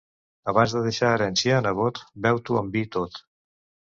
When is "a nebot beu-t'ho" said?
1.59-2.57